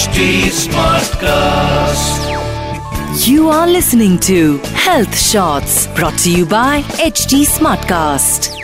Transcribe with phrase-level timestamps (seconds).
[0.00, 2.20] HT Smartcast.
[3.26, 8.56] You are listening to Health Shots brought to you by HD Smartcast.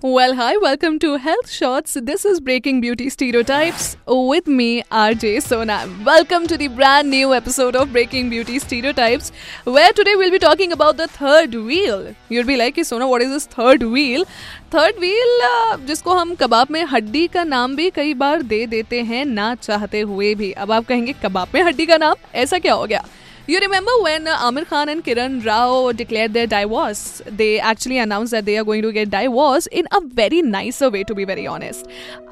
[0.00, 1.98] Well, hi, welcome to Health Shots.
[2.00, 5.86] This is Breaking Beauty Stereotypes with me, RJ Sona.
[6.02, 9.32] Welcome to the brand new episode of Breaking Beauty Stereotypes,
[9.64, 12.14] where today we'll be talking about the third wheel.
[12.28, 14.24] You'll be like, Sona, what is this third wheel?
[14.74, 19.24] Third wheel जिसको हम कबाब में हड्डी का नाम भी कई बार दे देते हैं
[19.24, 22.14] ना चाहते हुए भी। अब आप कहेंगे कबाब में हड्डी का नाम?
[22.34, 23.04] ऐसा क्या हो गया?
[23.48, 27.22] You remember when uh, Amir Khan and Kiran Rao declared their divorce?
[27.36, 31.02] They actually announced that they are going to get divorced in a very nicer way,
[31.10, 31.86] to be very honest.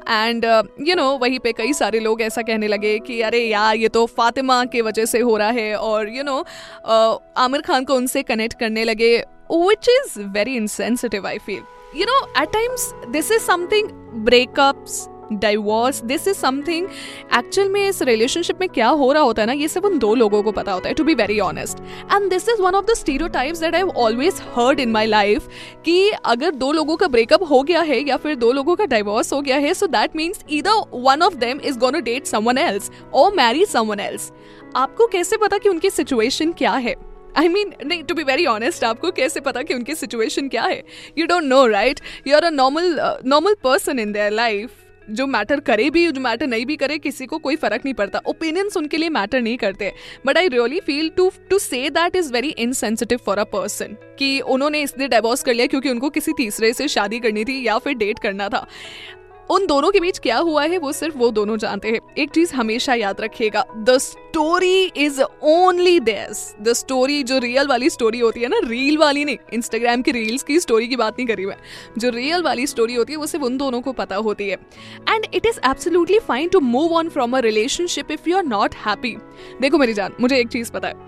[0.09, 0.45] And
[0.87, 4.05] you know वहीं पे कई सारे लोग ऐसा कहने लगे कि अरे यार ये तो
[4.17, 6.37] फातिमा के वजह से हो रहा है। और यू नो
[7.37, 9.17] आमिर खान को उनसे कनेक्ट करने लगे
[9.51, 11.61] which is very insensitive I feel
[11.97, 13.89] you know at times this is something
[14.25, 16.87] breakups divorce this is something
[17.37, 20.13] actual में इस रिलेशनशिप में क्या हो रहा होता है ना, ये सिर्फ़ उन दो
[20.15, 21.79] लोगों को पता होता है to be very honest
[22.13, 25.47] and this is one of the stereotypes that I always heard in my life
[25.85, 29.33] कि अगर दो लोगों का ब्रेकअप हो गया है, या फिर दो लोगों का डाइवोर्स
[29.33, 32.91] हो गया है so that means either one of them is gone date someone else
[33.13, 34.31] और मैरी समवन एल्स
[34.75, 36.95] आपको कैसे पता कि उनकी सिचुएशन क्या है?
[37.37, 40.83] आई मीन नहीं टू बी वेरी ऑनेस्ट आपको कैसे पता कि उनकी सिचुएशन क्या है?
[41.17, 44.69] You don't know right you are a normal normal person in their life
[45.09, 48.21] जो मैटर करे भी, जो मैटर नहीं भी करे, किसी को कोई फ़र्क नहीं पड़ता।
[48.27, 49.91] ओपिनियंस उनके लिए मैटर नहीं करते।
[50.25, 54.39] But I really feel to to say that is very insensitive for a person कि
[54.39, 57.93] उन्होंने इसलिए डाइवोर्स कर लिया क्योंकि उनको किसी तीसरे से शादी करनी थी या फिर
[57.93, 58.65] डेट करना था।
[59.49, 62.53] उन दोनों के बीच क्या हुआ है, वो सिर्फ़ वो दोनों जानते हैं। एक चीज़
[62.53, 68.41] हमेशा याद रखिएगा the story is only this the story जो रियल वाली स्टोरी होती
[68.41, 71.55] है ना रील वाली नहीं इंस्टाग्राम की रील्स की स्टोरी की बात नहीं करी मैं।
[71.97, 74.57] जो रियल वाली स्टोरी होती है, वो सिर्फ़ उन दोनों को पता होती है।
[75.09, 78.75] And it is absolutely fine to move on from a relationship if you are not
[78.85, 79.15] happy
[79.61, 81.05] देखो मेरी जान, मुझे एक चीज़ पता है।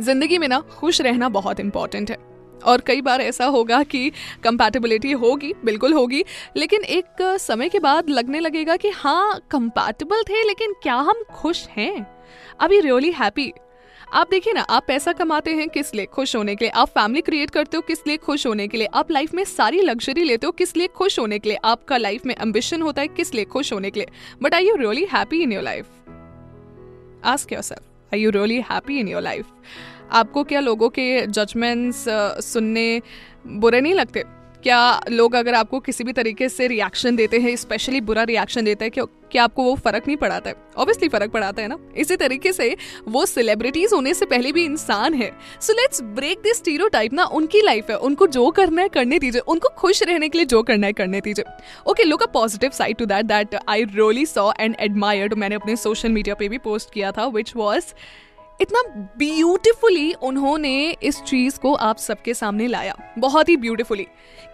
[0.00, 4.10] ज़िंदगी में ना, खुश रहना बहुत इंपॉर्टेंट है। और कई बार ऐसा होगा कि
[4.44, 6.24] कंपैटिबिलिटी होगी, बिल्कुल होगी,
[6.56, 11.66] लेकिन एक समय के बाद लगने लगेगा कि हाँ कंपैटिबल थे, लेकिन क्या हम खुश
[11.68, 12.06] हैं?
[12.60, 13.52] अभी रियली हैप्पी
[14.12, 16.70] आप देखिए ना, आप पैसा कमाते हैं किस लिए खुश होने के लिए?
[16.70, 18.86] आप फैमिली क्रिएट करते हो किस लिए खुश होने के लिए?
[18.86, 21.58] आप लाइफ में सारी लग्जरी लेते हो किस लिए खुश होने के लिए?
[21.64, 24.08] आपका लाइफ में एम्बिशन होता है किस लिए खुश होने के लिए?
[24.42, 25.86] But I you really happy in your life
[27.24, 29.46] ask yourself I you really happy in your life
[30.14, 32.04] आपको क्या लोगों के जजमेंट्स
[32.44, 33.00] सुनने
[33.46, 34.22] बुरे नहीं लगते?
[34.62, 38.84] क्या लोग अगर आपको किसी भी तरीके से रिएक्शन देते हैं स्पेशली बुरा रिएक्शन देते
[38.84, 40.56] हैं, क्या क्या आपको वो फ़र्क नहीं पड़ाता है?
[40.78, 41.78] ऑब्वियसली फ़र्क पड़ाता है ना?
[41.96, 42.76] इसी तरीके से
[43.08, 45.30] वो सेलिब्रिटीज होने से पहले भी इंसान है।
[45.60, 49.40] So let's break this stereotype ना उनकी लाइफ है। उनको जो करना है, करने दीजिए।
[49.40, 51.44] उनको खुश रहने के लिए जो करना है, करने दीजिए।
[51.90, 55.76] Okay look a positive side to that that I really saw and admired मैंने अपने
[55.76, 57.94] सोशल मीडिया पे भी पोस्ट किया था विच वॉज़
[58.60, 58.82] इतना
[59.18, 64.06] ब्यूटिफुली उन्होंने इस चीज़ को आप सबके सामने लाया। बहुत ही ब्यूटिफुली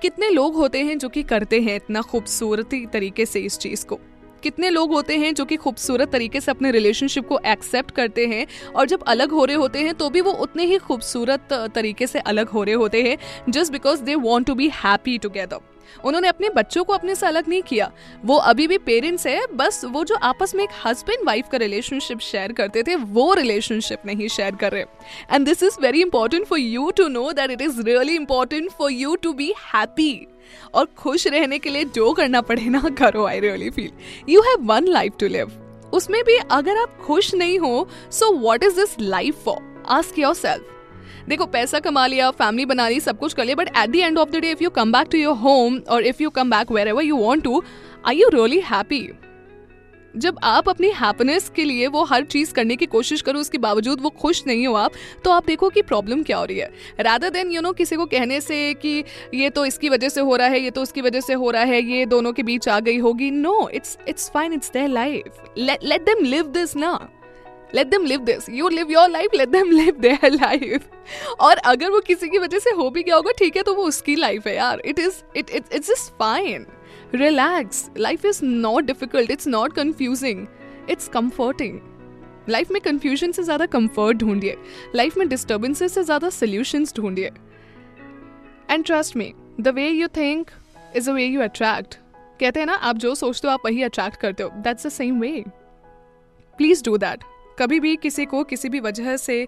[0.02, 3.98] कितने लोग होते हैं जो कि करते हैं इतना खूबसूरती तरीके से इस चीज़ को?
[4.42, 8.46] कितने लोग होते हैं जो कि खूबसूरत तरीके से अपने रिलेशनशिप को एक्सेप्ट करते हैं
[8.76, 12.18] और जब अलग हो रहे होते हैं तो भी वो उतने ही खूबसूरत तरीके से
[12.18, 13.18] अलग हो रहे होते हैं
[13.48, 15.69] just because they want to be happy together
[16.04, 17.90] उन्होंने अपने बच्चों को अपने से अलग नहीं किया।
[18.24, 22.18] वो अभी भी पेरेंट्स है, बस वो जो आपस में एक हस्बैंड वाइफ का रिलेशनशिप
[22.20, 24.84] शेयर करते थे, वो रिलेशनशिप नहीं शेयर कर रहे।
[25.32, 28.92] And this is very important for you to know that it is really important for
[28.92, 30.26] you to be happy
[30.74, 33.90] और खुश रहने के लिए जो करना पड़े ना, करो I really feel
[34.28, 35.52] you have one life to live
[35.94, 40.69] उसमें भी अगर आप खुश नहीं हो so what is this life for ask yourself
[41.30, 44.18] देखो, पैसा कमा लिया फैमिली बना ली, सब कुछ कर लिया but at the end
[44.18, 46.72] of the day if you come back to your home और if you come back
[46.88, 47.62] wherever you want to
[48.06, 49.08] I you really happy
[50.14, 54.00] जब आप अपनी हैप्पीनेस के लिए वो हर चीज़ करने की कोशिश करो, उसके बावजूद
[54.00, 54.92] वो खुश नहीं हो आप
[55.24, 56.70] तो आप देखो कि प्रॉब्लम क्या हो रही है।
[57.00, 59.04] रादर देन यू नो किसी को कहने से कि
[59.34, 61.62] ये तो इसकी वजह से हो रहा है, ये तो उसकी वजह से हो रहा
[61.62, 65.42] है, ये दोनों के बीच आ गई होगी no it's it's fine it's their life
[65.58, 66.92] let them live this ना।
[67.74, 70.88] Let them live this you live your life let them live their life
[71.40, 73.84] और अगर वो किसी की वजह से हो भी गया होगा, ठीक है तो वो
[73.84, 76.66] उसकी लाइफ है यार। It is it it it's just fine
[77.14, 80.46] relax life is not difficult it's not confusing
[80.90, 81.78] it's comforting
[82.48, 84.56] life में कन्फ्यूज़न से ज़्यादा कंफर्ट ढूंढिए।
[84.94, 87.30] लाइफ में डिस्टर्बेंसेस से ज़्यादा सोल्यूशंस ढूंढिए।
[88.70, 90.50] And trust me the way you think
[90.96, 91.94] is a way you attract
[92.40, 95.20] कहते हैं ना, आप जो सोचते हो, आप वही अट्रैक्ट करते हो। That's the same
[95.20, 95.42] way
[96.58, 97.24] please do that
[97.60, 99.46] कभी भी किसी को किसी भी वजह से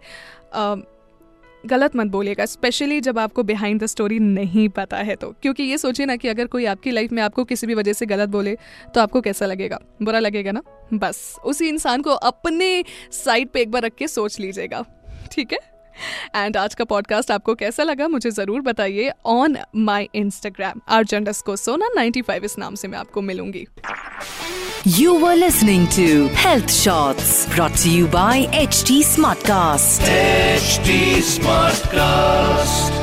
[1.66, 5.78] गलत मत बोलेगा स्पेशली जब आपको बिहाइंड द स्टोरी नहीं पता है तो। क्योंकि ये
[5.78, 8.56] सोचिए ना कि अगर कोई आपकी लाइफ में आपको किसी भी वजह से गलत बोले
[8.94, 9.78] तो आपको कैसा लगेगा?
[10.02, 10.62] बुरा लगेगा ना?
[10.94, 14.84] बस, उसी इंसान को अपने साइड पे एक बार रख के सोच लीजिएगा।
[15.32, 15.71] ठीक है?
[16.36, 21.56] एंड आज का पॉडकास्ट आपको कैसा लगा मुझे ज़रूर बताइए ऑन माई इंस्टाग्राम आर्जेंडस को
[21.56, 23.66] सोना नाइन्टी फाइव इस नाम से मैं आपको मिलूँगी।
[24.86, 31.22] You were listening to health shorts brought you by H T smart cast H T
[31.22, 33.01] smart cast